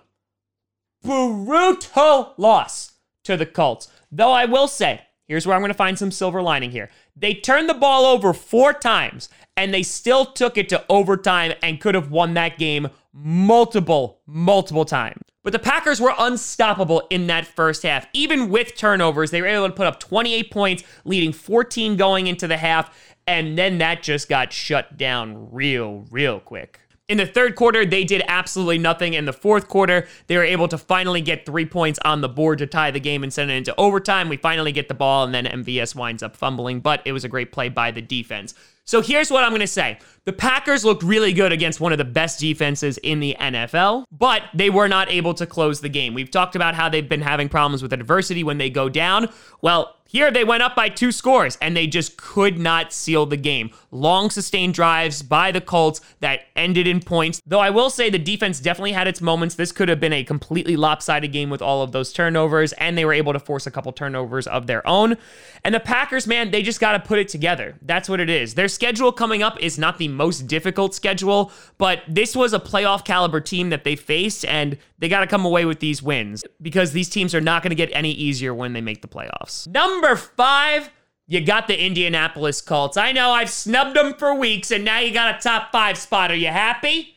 brutal 1.01 2.35
loss 2.37 2.91
to 3.23 3.35
the 3.35 3.47
Colts. 3.47 3.87
Though 4.11 4.33
I 4.33 4.45
will 4.45 4.67
say, 4.67 5.01
Here's 5.29 5.45
where 5.45 5.55
I'm 5.55 5.61
going 5.61 5.69
to 5.69 5.75
find 5.75 5.97
some 5.97 6.09
silver 6.09 6.41
lining 6.41 6.71
here. 6.71 6.89
They 7.15 7.35
turned 7.35 7.69
the 7.69 7.75
ball 7.75 8.05
over 8.05 8.33
four 8.33 8.73
times 8.73 9.29
and 9.55 9.71
they 9.71 9.83
still 9.83 10.25
took 10.25 10.57
it 10.57 10.67
to 10.69 10.83
overtime 10.89 11.53
and 11.61 11.79
could 11.79 11.93
have 11.93 12.09
won 12.09 12.33
that 12.33 12.57
game 12.57 12.89
multiple, 13.13 14.21
multiple 14.25 14.85
times. 14.85 15.21
But 15.43 15.53
the 15.53 15.59
Packers 15.59 16.01
were 16.01 16.15
unstoppable 16.17 17.03
in 17.11 17.27
that 17.27 17.45
first 17.45 17.83
half. 17.83 18.07
Even 18.11 18.49
with 18.49 18.75
turnovers, 18.75 19.29
they 19.29 19.39
were 19.41 19.47
able 19.47 19.67
to 19.67 19.73
put 19.73 19.85
up 19.85 19.99
28 19.99 20.49
points, 20.49 20.83
leading 21.05 21.31
14 21.31 21.95
going 21.95 22.25
into 22.25 22.47
the 22.47 22.57
half. 22.57 23.15
And 23.27 23.55
then 23.55 23.77
that 23.77 24.01
just 24.01 24.29
got 24.29 24.51
shut 24.51 24.97
down 24.97 25.51
real, 25.51 26.07
real 26.09 26.39
quick. 26.39 26.79
In 27.09 27.17
the 27.17 27.25
third 27.25 27.55
quarter, 27.55 27.85
they 27.85 28.03
did 28.03 28.21
absolutely 28.27 28.77
nothing. 28.77 29.15
In 29.15 29.25
the 29.25 29.33
fourth 29.33 29.67
quarter, 29.67 30.07
they 30.27 30.37
were 30.37 30.43
able 30.43 30.67
to 30.67 30.77
finally 30.77 31.21
get 31.21 31.43
three 31.43 31.65
points 31.65 31.97
on 32.05 32.21
the 32.21 32.29
board 32.29 32.59
to 32.59 32.67
tie 32.67 32.91
the 32.91 32.99
game 32.99 33.23
and 33.23 33.33
send 33.33 33.49
it 33.49 33.55
into 33.55 33.73
overtime. 33.79 34.29
We 34.29 34.37
finally 34.37 34.71
get 34.71 34.87
the 34.87 34.93
ball, 34.93 35.23
and 35.23 35.33
then 35.33 35.45
MVS 35.45 35.95
winds 35.95 36.21
up 36.21 36.37
fumbling, 36.37 36.81
but 36.81 37.01
it 37.05 37.11
was 37.11 37.23
a 37.23 37.27
great 37.27 37.51
play 37.51 37.67
by 37.67 37.89
the 37.89 38.01
defense. 38.01 38.53
So 38.85 39.01
here's 39.01 39.29
what 39.29 39.43
I'm 39.43 39.51
going 39.51 39.61
to 39.61 39.67
say. 39.67 39.99
The 40.25 40.33
Packers 40.33 40.85
looked 40.85 41.03
really 41.03 41.33
good 41.33 41.51
against 41.51 41.79
one 41.79 41.91
of 41.91 41.97
the 41.97 42.05
best 42.05 42.39
defenses 42.39 42.97
in 42.99 43.19
the 43.19 43.35
NFL, 43.39 44.05
but 44.11 44.43
they 44.53 44.69
were 44.69 44.87
not 44.87 45.11
able 45.11 45.33
to 45.35 45.45
close 45.45 45.81
the 45.81 45.89
game. 45.89 46.13
We've 46.13 46.31
talked 46.31 46.55
about 46.55 46.73
how 46.75 46.89
they've 46.89 47.07
been 47.07 47.21
having 47.21 47.49
problems 47.49 47.83
with 47.83 47.93
adversity 47.93 48.43
when 48.43 48.57
they 48.57 48.69
go 48.71 48.89
down. 48.89 49.29
Well, 49.61 49.95
here 50.09 50.31
they 50.31 50.43
went 50.43 50.63
up 50.63 50.75
by 50.75 50.89
two 50.89 51.11
scores 51.11 51.55
and 51.61 51.77
they 51.77 51.85
just 51.85 52.17
could 52.17 52.57
not 52.57 52.91
seal 52.91 53.27
the 53.27 53.37
game. 53.37 53.69
Long 53.91 54.31
sustained 54.31 54.73
drives 54.73 55.21
by 55.21 55.51
the 55.51 55.61
Colts 55.61 56.01
that 56.19 56.41
ended 56.55 56.87
in 56.87 56.99
points. 56.99 57.39
Though 57.45 57.59
I 57.59 57.69
will 57.69 57.91
say 57.91 58.09
the 58.09 58.17
defense 58.17 58.59
definitely 58.59 58.93
had 58.93 59.07
its 59.07 59.21
moments. 59.21 59.53
This 59.53 59.71
could 59.71 59.87
have 59.87 59.99
been 59.99 60.11
a 60.11 60.23
completely 60.23 60.75
lopsided 60.75 61.31
game 61.31 61.51
with 61.51 61.61
all 61.61 61.83
of 61.83 61.91
those 61.91 62.11
turnovers, 62.11 62.73
and 62.73 62.97
they 62.97 63.05
were 63.05 63.13
able 63.13 63.33
to 63.33 63.39
force 63.39 63.67
a 63.67 63.71
couple 63.71 63.91
turnovers 63.91 64.47
of 64.47 64.65
their 64.65 64.85
own. 64.87 65.15
And 65.63 65.75
the 65.75 65.79
Packers, 65.79 66.25
man, 66.25 66.49
they 66.49 66.63
just 66.63 66.79
got 66.79 66.93
to 66.93 66.99
put 66.99 67.19
it 67.19 67.27
together. 67.27 67.75
That's 67.83 68.09
what 68.09 68.19
it 68.19 68.31
is. 68.31 68.55
Their 68.55 68.67
schedule 68.67 69.11
coming 69.11 69.43
up 69.43 69.59
is 69.59 69.77
not 69.77 69.99
the 69.99 70.07
most 70.07 70.47
difficult 70.47 70.95
schedule, 70.95 71.51
but 71.77 72.01
this 72.07 72.35
was 72.35 72.53
a 72.53 72.59
playoff 72.59 73.05
caliber 73.05 73.41
team 73.41 73.69
that 73.69 73.83
they 73.83 73.95
faced, 73.95 74.43
and 74.45 74.75
they 74.97 75.07
got 75.07 75.19
to 75.21 75.27
come 75.27 75.45
away 75.45 75.65
with 75.65 75.79
these 75.79 76.01
wins 76.01 76.43
because 76.61 76.93
these 76.93 77.09
teams 77.09 77.35
are 77.35 77.41
not 77.41 77.61
going 77.61 77.69
to 77.69 77.75
get 77.75 77.89
any 77.93 78.11
easier 78.11 78.53
when 78.53 78.73
they 78.73 78.81
make 78.81 79.01
the 79.01 79.07
playoffs. 79.07 79.67
Number 79.67 79.98
five, 80.15 80.89
you 81.27 81.41
got 81.41 81.67
the 81.67 81.79
Indianapolis 81.79 82.61
Colts. 82.61 82.97
I 82.97 83.11
know 83.11 83.31
I've 83.31 83.49
snubbed 83.49 83.95
them 83.95 84.13
for 84.15 84.33
weeks, 84.33 84.71
and 84.71 84.83
now 84.83 84.99
you 84.99 85.11
got 85.11 85.35
a 85.35 85.39
top 85.39 85.71
five 85.71 85.97
spot. 85.97 86.31
Are 86.31 86.35
you 86.35 86.47
happy? 86.47 87.15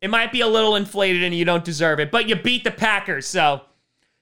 It 0.00 0.08
might 0.08 0.32
be 0.32 0.40
a 0.40 0.48
little 0.48 0.76
inflated 0.76 1.22
and 1.22 1.34
you 1.34 1.44
don't 1.44 1.64
deserve 1.64 2.00
it, 2.00 2.10
but 2.10 2.28
you 2.28 2.36
beat 2.36 2.64
the 2.64 2.70
Packers, 2.70 3.26
so 3.26 3.62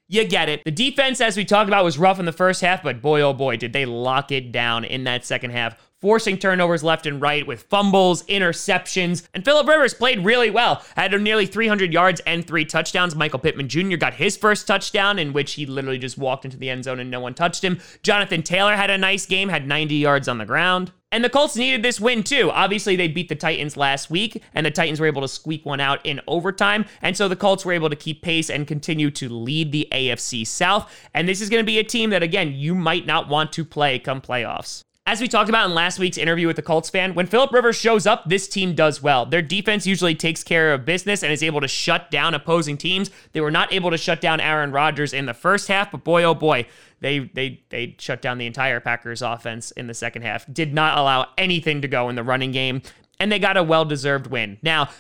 you 0.09 0.25
get 0.25 0.49
it. 0.49 0.65
The 0.65 0.73
defense, 0.73 1.21
as 1.21 1.37
we 1.37 1.45
talked 1.45 1.69
about, 1.69 1.85
was 1.85 1.99
rough 1.99 2.19
in 2.19 2.25
the 2.25 2.33
first 2.33 2.61
half, 2.63 2.83
but 2.83 3.01
boy, 3.01 3.21
oh 3.21 3.33
boy, 3.33 3.57
did 3.57 3.73
they 3.73 3.85
lock 3.87 4.33
it 4.33 4.51
down 4.51 4.85
in 4.85 5.05
that 5.05 5.25
second 5.25 5.51
half 5.51 5.77
forcing 6.01 6.39
turnovers 6.39 6.85
left 6.85 7.07
and 7.07 7.21
right 7.21 7.47
with 7.47 7.65
fumbles, 7.65 8.23
interceptions, 8.25 9.27
and 9.35 9.45
Philip 9.45 9.67
Rivers 9.67 9.95
played 9.95 10.25
really 10.25 10.51
well. 10.51 10.85
Had 10.97 11.19
nearly 11.21 11.47
300 11.47 11.93
yards 11.93 12.21
and 12.27 12.47
three 12.47 12.65
touchdowns. 12.65 13.15
Michael 13.15 13.39
Pittman 13.39 13.69
Jr. 13.69 13.97
got 13.97 14.15
his 14.15 14.37
first 14.37 14.67
touchdown, 14.67 15.19
in 15.19 15.33
which 15.33 15.55
he 15.55 15.67
literally 15.67 15.99
just 15.99 16.19
walked 16.19 16.45
into 16.45 16.57
the 16.57 16.71
end 16.71 16.85
zone 16.85 17.01
and 17.01 17.11
no 17.11 17.21
one 17.21 17.35
touched 17.35 17.65
him. 17.65 17.81
Jonathan 18.03 18.43
Taylor 18.43 18.77
had 18.77 18.91
a 18.91 18.99
nice 18.99 19.27
game, 19.27 19.49
had 19.49 19.67
90 19.67 19.95
yards 19.97 20.29
on 20.29 20.39
the 20.39 20.47
ground. 20.47 20.93
And 21.11 21.25
the 21.25 21.31
Colts 21.31 21.57
needed 21.57 21.83
this 21.83 22.01
win 22.01 22.23
too. 22.23 22.51
Obviously, 22.51 22.95
they 22.95 23.09
beat 23.09 23.31
the 23.31 23.35
Titans 23.35 23.79
last 23.79 24.11
week, 24.11 24.43
and 24.55 24.67
the 24.67 24.71
Titans 24.71 25.01
were 25.01 25.07
able 25.07 25.23
to 25.23 25.29
squeak 25.29 25.65
one 25.65 25.81
out 25.81 26.05
in 26.05 26.21
overtime. 26.27 26.85
And 27.01 27.17
so 27.17 27.29
the 27.29 27.37
Colts 27.37 27.65
were 27.65 27.73
able 27.73 27.89
to 27.89 27.97
keep 27.97 28.21
pace 28.21 28.51
and 28.51 28.67
continue 28.67 29.11
to 29.13 29.29
lead 29.31 29.73
the 29.73 29.89
AFC 29.91 30.47
South. 30.47 30.93
And 31.15 31.27
this 31.27 31.41
is 31.41 31.49
going 31.49 31.63
to 31.63 31.67
be 31.67 31.79
a 31.79 31.85
team 31.85 32.11
that, 32.11 32.23
again, 32.23 32.53
you 32.53 32.75
might 32.75 33.07
not 33.07 33.29
want 33.29 33.53
to 33.53 33.65
play 33.65 33.99
come 33.99 34.21
playoffs. 34.21 34.83
As 35.09 35.23
we 35.23 35.27
talked 35.27 35.49
about 35.49 35.67
in 35.67 35.75
last 35.75 35.99
week's 35.99 36.19
interview 36.19 36.47
with 36.47 36.57
the 36.57 36.63
Colts 36.63 36.91
fan, 36.91 37.15
when 37.15 37.25
Philip 37.25 37.51
Rivers 37.51 37.77
shows 37.77 38.07
up, 38.07 38.29
this 38.29 38.47
team 38.47 38.75
does 38.75 39.03
well. 39.03 39.25
Their 39.25 39.41
defense 39.41 39.87
usually 39.87 40.15
takes 40.15 40.45
care 40.45 40.75
of 40.75 40.85
business 40.85 41.23
and 41.23 41.33
is 41.33 41.43
able 41.43 41.63
to 41.63 41.67
shut 41.67 42.11
down 42.11 42.35
opposing 42.35 42.77
teams. 42.77 43.11
They 43.33 43.41
were 43.41 43.51
not 43.51 43.73
able 43.73 43.91
to 43.91 43.97
shut 43.97 44.21
down 44.21 44.39
Aaron 44.39 44.71
Rodgers 44.71 45.15
in 45.15 45.25
the 45.25 45.33
first 45.33 45.67
half, 45.69 45.91
but 45.91 46.05
boy, 46.05 46.25
oh 46.25 46.35
boy, 46.35 46.67
they 47.01 47.21
they 47.21 47.63
they 47.71 47.97
shut 47.99 48.21
down 48.21 48.37
the 48.37 48.45
entire 48.45 48.81
Packers 48.81 49.23
offense 49.23 49.71
in 49.71 49.87
the 49.87 49.95
second 49.95 50.25
half. 50.25 50.45
Did 50.53 50.75
not 50.75 50.99
allow 50.99 51.29
anything 51.39 51.81
to 51.81 51.89
go 51.89 52.11
in 52.11 52.15
the 52.15 52.23
running 52.23 52.53
game, 52.53 52.83
and 53.19 53.33
they 53.33 53.39
got 53.39 53.57
a 53.57 53.63
well-deserved 53.63 54.27
win. 54.27 54.59
Now, 54.61 54.91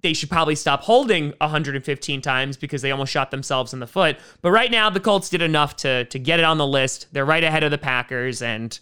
they 0.00 0.12
should 0.12 0.30
probably 0.30 0.54
stop 0.54 0.82
holding 0.82 1.34
115 1.40 2.22
times 2.22 2.56
because 2.56 2.82
they 2.82 2.92
almost 2.92 3.10
shot 3.10 3.32
themselves 3.32 3.74
in 3.74 3.80
the 3.80 3.88
foot. 3.88 4.16
But 4.42 4.52
right 4.52 4.70
now, 4.70 4.90
the 4.90 5.00
Colts 5.00 5.28
did 5.28 5.42
enough 5.42 5.74
to 5.78 6.04
to 6.04 6.20
get 6.20 6.38
it 6.38 6.44
on 6.44 6.56
the 6.56 6.66
list. 6.68 7.08
They're 7.10 7.24
right 7.24 7.42
ahead 7.42 7.64
of 7.64 7.72
the 7.72 7.78
Packers, 7.78 8.42
and 8.42 8.78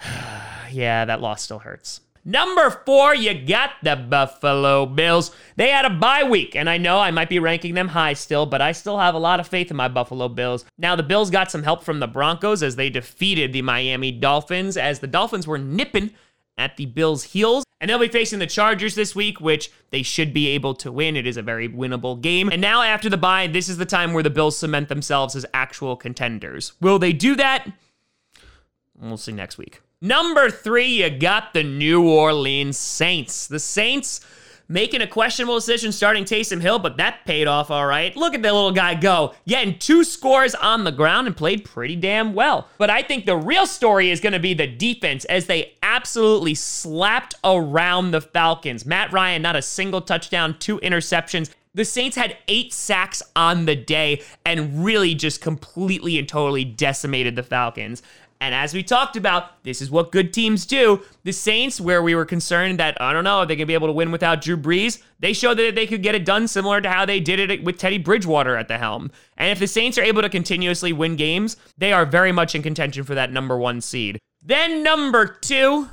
yeah, 0.70 1.04
that 1.04 1.20
loss 1.20 1.42
still 1.42 1.60
hurts. 1.60 2.00
Number 2.26 2.70
four, 2.86 3.14
you 3.14 3.34
got 3.34 3.72
the 3.82 3.96
Buffalo 3.96 4.86
Bills. 4.86 5.30
They 5.56 5.68
had 5.68 5.84
a 5.84 5.90
bye 5.90 6.24
week, 6.24 6.56
and 6.56 6.70
I 6.70 6.78
know 6.78 6.98
I 6.98 7.10
might 7.10 7.28
be 7.28 7.38
ranking 7.38 7.74
them 7.74 7.88
high 7.88 8.14
still, 8.14 8.46
but 8.46 8.62
I 8.62 8.72
still 8.72 8.98
have 8.98 9.14
a 9.14 9.18
lot 9.18 9.40
of 9.40 9.48
faith 9.48 9.70
in 9.70 9.76
my 9.76 9.88
Buffalo 9.88 10.30
Bills. 10.30 10.64
Now, 10.78 10.96
the 10.96 11.02
Bills 11.02 11.28
got 11.28 11.50
some 11.50 11.64
help 11.64 11.84
from 11.84 12.00
the 12.00 12.06
Broncos 12.06 12.62
as 12.62 12.76
they 12.76 12.88
defeated 12.88 13.52
the 13.52 13.60
Miami 13.60 14.10
Dolphins, 14.10 14.78
as 14.78 15.00
the 15.00 15.06
Dolphins 15.06 15.46
were 15.46 15.58
nipping 15.58 16.12
at 16.56 16.78
the 16.78 16.86
Bills' 16.86 17.24
heels. 17.24 17.62
And 17.78 17.90
they'll 17.90 17.98
be 17.98 18.08
facing 18.08 18.38
the 18.38 18.46
Chargers 18.46 18.94
this 18.94 19.14
week, 19.14 19.38
which 19.38 19.70
they 19.90 20.02
should 20.02 20.32
be 20.32 20.48
able 20.48 20.74
to 20.76 20.90
win. 20.90 21.16
It 21.16 21.26
is 21.26 21.36
a 21.36 21.42
very 21.42 21.68
winnable 21.68 22.18
game. 22.18 22.48
And 22.48 22.62
now, 22.62 22.80
after 22.80 23.10
the 23.10 23.18
bye, 23.18 23.48
this 23.48 23.68
is 23.68 23.76
the 23.76 23.84
time 23.84 24.14
where 24.14 24.22
the 24.22 24.30
Bills 24.30 24.56
cement 24.56 24.88
themselves 24.88 25.36
as 25.36 25.44
actual 25.52 25.94
contenders. 25.94 26.72
Will 26.80 26.98
they 26.98 27.12
do 27.12 27.36
that? 27.36 27.70
We'll 28.98 29.18
see 29.18 29.32
next 29.32 29.58
week. 29.58 29.82
Number 30.04 30.50
three, 30.50 31.02
you 31.02 31.08
got 31.08 31.54
the 31.54 31.62
New 31.62 32.06
Orleans 32.06 32.76
Saints. 32.76 33.46
The 33.46 33.58
Saints, 33.58 34.20
making 34.68 35.00
a 35.00 35.06
questionable 35.06 35.54
decision 35.54 35.92
starting 35.92 36.24
Taysom 36.24 36.60
Hill, 36.60 36.78
but 36.78 36.98
that 36.98 37.24
paid 37.24 37.46
off 37.46 37.70
all 37.70 37.86
right. 37.86 38.14
Look 38.14 38.34
at 38.34 38.42
that 38.42 38.52
little 38.52 38.70
guy 38.70 38.96
go, 38.96 39.32
getting 39.48 39.78
two 39.78 40.04
scores 40.04 40.54
on 40.54 40.84
the 40.84 40.92
ground 40.92 41.26
and 41.26 41.34
played 41.34 41.64
pretty 41.64 41.96
damn 41.96 42.34
well. 42.34 42.68
But 42.76 42.90
I 42.90 43.00
think 43.00 43.24
the 43.24 43.34
real 43.34 43.66
story 43.66 44.10
is 44.10 44.20
going 44.20 44.34
to 44.34 44.38
be 44.38 44.52
the 44.52 44.66
defense 44.66 45.24
as 45.24 45.46
they 45.46 45.72
absolutely 45.82 46.54
slapped 46.54 47.34
around 47.42 48.10
the 48.10 48.20
Falcons. 48.20 48.84
Matt 48.84 49.10
Ryan, 49.10 49.40
not 49.40 49.56
a 49.56 49.62
single 49.62 50.02
touchdown, 50.02 50.56
two 50.58 50.80
interceptions. 50.80 51.50
The 51.76 51.84
Saints 51.84 52.16
had 52.16 52.36
eight 52.46 52.72
sacks 52.72 53.20
on 53.34 53.64
the 53.64 53.74
day 53.74 54.22
and 54.46 54.84
really 54.84 55.12
just 55.14 55.40
completely 55.40 56.20
and 56.20 56.28
totally 56.28 56.64
decimated 56.64 57.34
the 57.34 57.42
Falcons. 57.42 58.00
And 58.40 58.54
as 58.54 58.74
we 58.74 58.82
talked 58.82 59.16
about, 59.16 59.62
this 59.62 59.80
is 59.80 59.90
what 59.90 60.12
good 60.12 60.32
teams 60.32 60.66
do. 60.66 61.02
The 61.22 61.32
Saints, 61.32 61.80
where 61.80 62.02
we 62.02 62.14
were 62.14 62.26
concerned 62.26 62.78
that, 62.78 63.00
I 63.00 63.12
don't 63.12 63.24
know, 63.24 63.38
are 63.38 63.46
they 63.46 63.56
going 63.56 63.66
to 63.66 63.66
be 63.66 63.74
able 63.74 63.86
to 63.86 63.92
win 63.92 64.10
without 64.10 64.42
Drew 64.42 64.56
Brees? 64.56 65.02
They 65.18 65.32
showed 65.32 65.58
that 65.58 65.74
they 65.74 65.86
could 65.86 66.02
get 66.02 66.14
it 66.14 66.24
done 66.24 66.46
similar 66.46 66.80
to 66.80 66.90
how 66.90 67.06
they 67.06 67.20
did 67.20 67.38
it 67.38 67.64
with 67.64 67.78
Teddy 67.78 67.98
Bridgewater 67.98 68.56
at 68.56 68.68
the 68.68 68.76
helm. 68.76 69.10
And 69.38 69.50
if 69.50 69.58
the 69.58 69.66
Saints 69.66 69.96
are 69.96 70.02
able 70.02 70.20
to 70.22 70.28
continuously 70.28 70.92
win 70.92 71.16
games, 71.16 71.56
they 71.78 71.92
are 71.92 72.04
very 72.04 72.32
much 72.32 72.54
in 72.54 72.62
contention 72.62 73.04
for 73.04 73.14
that 73.14 73.32
number 73.32 73.56
one 73.56 73.80
seed. 73.80 74.18
Then 74.42 74.82
number 74.82 75.26
two, 75.26 75.88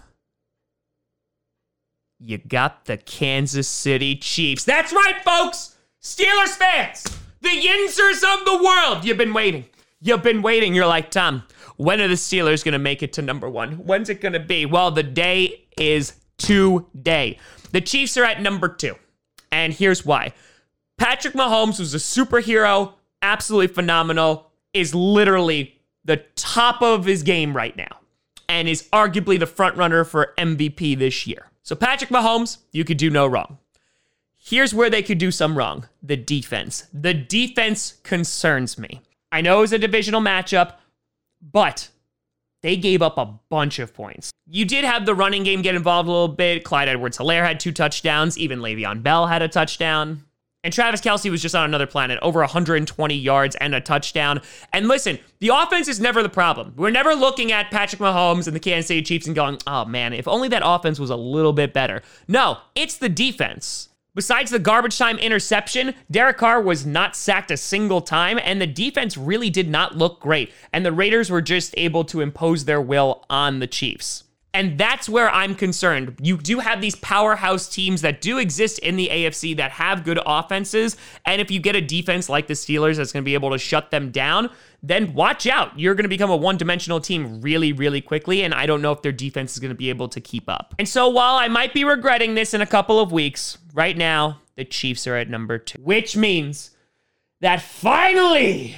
you 2.20 2.38
got 2.38 2.86
the 2.86 2.98
Kansas 2.98 3.68
City 3.68 4.16
Chiefs. 4.16 4.66
That's 4.66 4.92
right, 4.92 5.24
folks! 5.24 5.78
Steelers 6.04 6.58
fans! 6.58 7.04
The 7.40 7.50
Yinzers 7.50 8.24
of 8.24 8.46
the 8.46 8.62
world! 8.64 9.06
You've 9.06 9.18
been 9.18 9.34
waiting. 9.34 9.66
You've 10.02 10.24
been 10.24 10.42
waiting. 10.42 10.74
You're 10.74 10.88
like, 10.88 11.12
Tom, 11.12 11.44
when 11.82 12.00
are 12.00 12.08
the 12.08 12.14
Steelers 12.14 12.64
going 12.64 12.74
to 12.74 12.80
make 12.80 13.02
it 13.02 13.14
to 13.14 13.24
number 13.24 13.50
one? 13.50 13.74
When's 13.74 14.10
it 14.10 14.22
going 14.22 14.34
to 14.34 14.40
be? 14.40 14.68
Well, 14.68 14.92
the 14.92 15.02
day 15.02 15.66
is 15.80 16.14
today. 16.38 17.40
The 17.72 17.82
Chiefs 17.82 18.18
are 18.18 18.24
at 18.24 18.40
number 18.40 18.70
two. 18.70 18.96
And 19.52 19.74
here's 19.74 20.06
why 20.06 20.34
Patrick 20.98 21.34
Mahomes 21.34 21.80
was 21.80 21.96
a 21.96 21.98
superhero, 21.98 22.94
absolutely 23.24 23.74
phenomenal, 23.74 24.52
is 24.76 24.94
literally 24.94 25.76
the 26.06 26.18
top 26.36 26.84
of 26.84 27.06
his 27.06 27.24
game 27.24 27.56
right 27.56 27.76
now, 27.76 28.00
and 28.48 28.70
is 28.70 28.88
arguably 28.94 29.40
the 29.40 29.48
front 29.48 29.76
runner 29.76 30.04
for 30.04 30.34
MVP 30.38 30.98
this 31.00 31.26
year. 31.26 31.48
So, 31.64 31.76
Patrick 31.76 32.12
Mahomes, 32.12 32.60
you 32.72 32.84
could 32.84 32.98
do 32.98 33.10
no 33.10 33.26
wrong. 33.26 33.58
Here's 34.38 34.74
where 34.74 34.90
they 34.90 35.02
could 35.02 35.18
do 35.18 35.32
some 35.32 35.58
wrong 35.58 35.88
the 36.04 36.18
defense. 36.18 36.88
The 36.94 37.16
defense 37.16 38.00
concerns 38.04 38.78
me. 38.78 39.02
I 39.32 39.42
know 39.42 39.64
it's 39.64 39.72
a 39.72 39.80
divisional 39.80 40.22
matchup, 40.22 40.74
but 41.42 41.90
they 42.64 42.78
gave 42.78 43.02
up 43.02 43.18
a 43.18 43.34
bunch 43.50 43.80
of 43.80 43.94
points. 43.94 44.32
You 44.48 44.66
did 44.66 44.86
have 44.86 45.06
the 45.06 45.16
running 45.16 45.44
game 45.44 45.62
get 45.62 45.76
involved 45.76 46.08
a 46.08 46.12
little 46.12 46.28
bit. 46.28 46.64
Clyde 46.64 46.90
Edwards 46.90 47.18
Helaire 47.18 47.46
had 47.46 47.60
two 47.60 47.72
touchdowns. 47.72 48.38
Even 48.38 48.60
Le'Veon 48.60 49.02
Bell 49.02 49.28
had 49.28 49.42
a 49.42 49.48
touchdown. 49.48 50.26
And 50.64 50.72
Travis 50.72 51.02
Kelce 51.02 51.32
was 51.32 51.42
just 51.42 51.56
on 51.56 51.66
another 51.66 51.88
planet, 51.88 52.20
over 52.22 52.40
120 52.42 53.16
yards 53.16 53.56
and 53.56 53.74
a 53.74 53.82
touchdown. 53.82 54.42
And 54.72 54.88
listen, 54.88 55.18
the 55.40 55.50
offense 55.50 55.88
is 55.88 56.00
never 56.00 56.22
the 56.22 56.30
problem. 56.30 56.74
We're 56.78 56.92
never 56.92 57.16
looking 57.16 57.52
at 57.52 57.72
Patrick 57.72 58.00
Mahomes 58.00 58.46
and 58.46 58.56
the 58.56 58.60
Kansas 58.60 58.88
City 58.88 59.02
Chiefs 59.02 59.26
and 59.26 59.36
going, 59.36 59.58
oh 59.66 59.86
man, 59.86 60.14
if 60.14 60.28
only 60.28 60.50
that 60.50 60.62
offense 60.64 61.00
was 61.00 61.10
a 61.10 61.16
little 61.16 61.54
bit 61.54 61.74
better. 61.74 62.04
No, 62.28 62.60
it's 62.76 62.98
the 62.98 63.10
defense. 63.10 63.90
Besides 64.14 64.52
the 64.52 64.60
garbage 64.60 64.98
time 64.98 65.18
interception, 65.20 65.96
Derek 66.10 66.38
Carr 66.38 66.62
was 66.62 66.86
not 66.86 67.16
sacked 67.16 67.50
a 67.50 67.56
single 67.56 68.02
time, 68.02 68.38
and 68.44 68.60
the 68.60 68.68
defense 68.68 69.16
really 69.16 69.50
did 69.50 69.70
not 69.70 69.98
look 69.98 70.20
great. 70.20 70.52
And 70.74 70.86
the 70.86 70.92
Raiders 70.92 71.30
were 71.30 71.42
just 71.42 71.74
able 71.78 72.04
to 72.06 72.20
impose 72.20 72.66
their 72.66 72.82
will 72.82 73.24
on 73.30 73.60
the 73.60 73.68
Chiefs. 73.68 74.26
And 74.54 74.78
that's 74.78 75.08
where 75.08 75.30
I'm 75.30 75.56
concerned. 75.56 76.18
You 76.22 76.38
do 76.38 76.60
have 76.60 76.82
these 76.82 76.96
powerhouse 76.96 77.70
teams 77.70 78.02
that 78.02 78.20
do 78.20 78.38
exist 78.38 78.80
in 78.80 78.98
the 78.98 79.08
AFC 79.10 79.56
that 79.56 79.72
have 79.72 80.04
good 80.04 80.20
offenses. 80.26 80.98
And 81.26 81.40
if 81.40 81.50
you 81.50 81.62
get 81.62 81.78
a 81.78 81.82
defense 81.82 82.28
like 82.28 82.48
the 82.48 82.54
Steelers 82.54 82.98
that's 82.98 83.14
going 83.14 83.24
to 83.24 83.26
be 83.26 83.34
able 83.34 83.52
to 83.52 83.58
shut 83.58 83.92
them 83.92 84.12
down, 84.12 84.50
then 84.84 85.14
watch 85.14 85.48
out. 85.48 85.80
You're 85.80 85.96
going 85.96 86.04
to 86.04 86.10
become 86.10 86.30
a 86.30 86.36
one 86.36 86.58
dimensional 86.58 87.00
team 87.00 87.40
really, 87.40 87.72
really 87.72 88.02
quickly. 88.02 88.44
And 88.44 88.54
I 88.54 88.66
don't 88.66 88.82
know 88.82 88.92
if 88.92 89.02
their 89.02 89.14
defense 89.14 89.54
is 89.54 89.60
going 89.60 89.70
to 89.70 89.76
be 89.76 89.90
able 89.90 90.10
to 90.10 90.20
keep 90.20 90.50
up. 90.50 90.76
And 90.78 90.90
so 90.90 91.08
while 91.08 91.36
I 91.36 91.48
might 91.48 91.74
be 91.74 91.86
regretting 91.86 92.36
this 92.36 92.54
in 92.54 92.60
a 92.60 92.68
couple 92.68 93.00
of 93.00 93.14
weeks, 93.14 93.58
right 93.74 93.96
now, 93.96 94.42
the 94.56 94.66
Chiefs 94.66 95.08
are 95.08 95.16
at 95.16 95.30
number 95.30 95.60
two, 95.60 95.82
which 95.82 96.18
means 96.18 96.72
that 97.40 97.62
finally, 97.62 98.76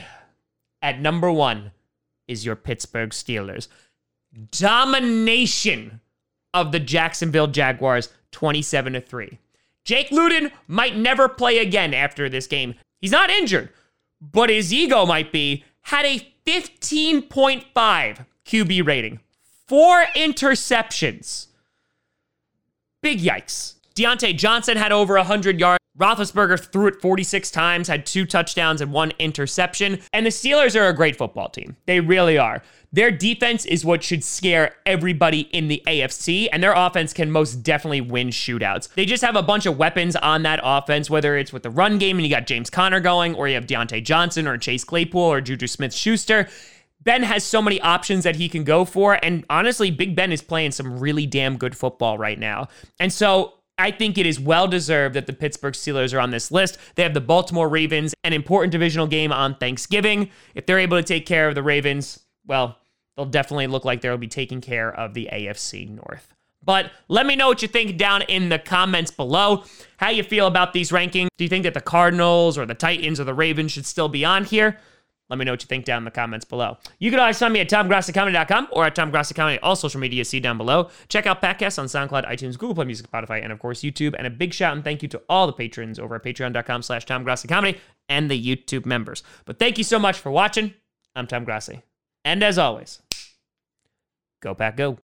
at 0.84 1.02
number 1.02 1.32
one, 1.32 1.72
is 2.28 2.46
your 2.46 2.56
Pittsburgh 2.56 3.10
Steelers 3.10 3.68
domination 4.52 6.02
of 6.54 6.72
the 6.72 6.80
Jacksonville 6.80 7.48
Jaguars 7.48 8.10
27 8.32 8.94
to 8.94 9.02
3. 9.02 9.40
Jake 9.86 10.12
Luton 10.12 10.52
might 10.68 10.96
never 10.96 11.28
play 11.28 11.60
again 11.60 11.94
after 11.94 12.30
this 12.30 12.48
game. 12.48 12.76
He's 13.00 13.12
not 13.12 13.30
injured, 13.30 13.70
but 14.22 14.50
his 14.50 14.72
ego 14.74 15.06
might 15.06 15.32
be. 15.32 15.64
Had 15.82 16.06
a 16.06 16.28
15.5 16.46 18.26
QB 18.46 18.88
rating, 18.88 19.20
four 19.68 20.06
interceptions. 20.16 21.48
Big 23.02 23.20
yikes. 23.20 23.76
Diontae 23.96 24.38
Johnson 24.38 24.78
had 24.78 24.92
over 24.92 25.16
100 25.16 25.60
yards. 25.60 25.80
Roethlisberger 25.98 26.60
threw 26.60 26.88
it 26.88 27.02
46 27.02 27.52
times, 27.52 27.88
had 27.88 28.06
two 28.06 28.26
touchdowns 28.26 28.82
and 28.82 28.92
one 28.92 29.12
interception. 29.20 30.00
And 30.12 30.26
the 30.26 30.32
Steelers 30.32 30.80
are 30.80 30.88
a 30.88 30.94
great 30.94 31.16
football 31.16 31.50
team. 31.50 31.76
They 31.86 32.00
really 32.00 32.38
are. 32.38 32.64
Their 32.94 33.10
defense 33.10 33.66
is 33.66 33.84
what 33.84 34.04
should 34.04 34.24
scare 34.24 34.76
everybody 34.86 35.42
in 35.52 35.68
the 35.68 35.82
AFC, 35.88 36.48
and 36.54 36.62
their 36.62 36.74
offense 36.74 37.12
can 37.12 37.32
most 37.32 37.64
definitely 37.64 38.02
win 38.02 38.30
shootouts. 38.30 38.94
They 38.94 39.06
just 39.06 39.24
have 39.24 39.36
a 39.36 39.42
bunch 39.42 39.66
of 39.66 39.78
weapons 39.78 40.16
on 40.16 40.44
that 40.44 40.60
offense, 40.64 41.10
whether 41.10 41.36
it's 41.36 41.52
with 41.52 41.64
the 41.64 41.72
run 41.72 41.98
game 41.98 42.18
and 42.18 42.26
you 42.26 42.32
got 42.32 42.46
James 42.46 42.70
Conner 42.70 43.00
going, 43.00 43.34
or 43.34 43.48
you 43.48 43.56
have 43.56 43.66
Diontae 43.66 44.04
Johnson 44.04 44.48
or 44.48 44.60
Chase 44.60 44.84
Claypool 44.84 45.22
or 45.22 45.42
Juju 45.42 45.66
Smith 45.66 45.92
Schuster. 45.92 46.48
Ben 47.02 47.24
has 47.24 47.44
so 47.44 47.62
many 47.62 47.82
options 47.82 48.24
that 48.24 48.36
he 48.36 48.48
can 48.48 48.64
go 48.64 48.86
for. 48.86 49.20
And 49.24 49.44
honestly, 49.50 49.92
Big 49.92 50.16
Ben 50.16 50.32
is 50.32 50.42
playing 50.42 50.72
some 50.72 51.00
really 51.00 51.26
damn 51.26 51.58
good 51.58 51.76
football 51.76 52.18
right 52.18 52.40
now. 52.40 52.68
And 53.00 53.12
so 53.12 53.56
I 53.78 53.92
think 53.92 54.18
it 54.18 54.26
is 54.26 54.40
well 54.40 54.68
deserved 54.68 55.16
that 55.16 55.26
the 55.26 55.34
Pittsburgh 55.34 55.74
Steelers 55.74 56.14
are 56.14 56.20
on 56.20 56.32
this 56.32 56.52
list. 56.52 56.78
They 56.96 57.04
have 57.04 57.14
the 57.14 57.22
Baltimore 57.22 57.68
Ravens, 57.68 58.14
an 58.24 58.34
important 58.34 58.72
divisional 58.72 59.08
game 59.08 59.32
on 59.32 59.56
Thanksgiving. 59.56 60.30
If 60.54 60.66
they're 60.66 60.80
able 60.80 60.98
to 60.98 61.04
take 61.04 61.26
care 61.26 61.50
of 61.50 61.56
the 61.56 61.64
Ravens, 61.64 62.20
well, 62.46 62.78
they'll 63.16 63.26
definitely 63.26 63.68
look 63.68 63.86
like 63.86 64.02
they'll 64.02 64.18
be 64.18 64.28
taking 64.28 64.62
care 64.62 64.94
of 64.94 65.14
the 65.14 65.30
AFC 65.32 65.90
North. 65.90 66.34
But 66.66 66.92
let 67.10 67.26
me 67.26 67.36
know 67.36 67.48
what 67.48 67.62
you 67.62 67.68
think 67.68 67.98
down 67.98 68.22
in 68.24 68.50
the 68.50 68.60
comments 68.60 69.12
below. 69.12 69.64
How 69.98 70.10
you 70.10 70.24
feel 70.24 70.48
about 70.48 70.74
these 70.74 70.92
rankings? 70.92 71.28
Do 71.38 71.44
you 71.44 71.50
think 71.50 71.64
that 71.64 71.74
the 71.74 71.82
Cardinals 71.82 72.58
or 72.58 72.66
the 72.66 72.74
Titans 72.74 73.20
or 73.20 73.26
the 73.26 73.34
Ravens 73.34 73.72
should 73.72 73.86
still 73.86 74.08
be 74.08 74.24
on 74.24 74.46
here? 74.46 74.80
Let 75.30 75.40
me 75.40 75.46
know 75.46 75.54
what 75.54 75.64
you 75.64 75.68
think 75.68 75.86
down 75.86 76.00
in 76.00 76.06
the 76.06 76.12
comments 76.12 76.46
below. 76.46 76.78
You 77.00 77.10
can 77.10 77.20
always 77.20 77.40
find 77.40 77.54
me 77.54 77.62
at 77.62 77.70
TomGrassiComedy.com 77.70 78.68
or 78.72 78.86
at 78.86 78.96
TomGrassiComedy, 78.96 79.60
all 79.64 79.76
social 79.76 80.00
media, 80.00 80.24
see 80.26 80.40
down 80.40 80.58
below. 80.58 80.90
Check 81.08 81.26
out 81.26 81.42
podcasts 81.42 81.80
on 81.80 81.86
SoundCloud, 81.88 82.30
iTunes, 82.30 82.58
Google 82.58 82.76
Play 82.76 82.86
Music, 82.86 83.10
Spotify, 83.10 83.42
and 83.42 83.52
of 83.52 83.60
course 83.60 83.82
YouTube. 83.82 84.16
And 84.18 84.28
a 84.28 84.30
big 84.30 84.54
shout 84.54 84.76
and 84.76 84.84
thank 84.84 85.02
you 85.02 85.08
to 85.10 85.22
all 85.30 85.48
the 85.48 85.54
patrons 85.54 85.98
over 85.98 86.16
at 86.16 86.24
patreon.com 86.24 86.82
slash 86.84 87.06
TomGrassiComedy 87.06 87.80
and 88.10 88.30
the 88.30 88.56
YouTube 88.56 88.86
members. 88.86 89.24
But 89.46 89.60
thank 89.60 89.78
you 89.78 89.84
so 89.84 89.98
much 89.98 90.20
for 90.20 90.30
watching. 90.30 90.74
I'm 91.16 91.26
Tom 91.26 91.46
Grassi. 91.46 91.82
And 92.26 92.44
as 92.44 92.58
always, 92.58 93.02
Go 94.44 94.54
Pack 94.54 94.76
Go. 94.76 94.98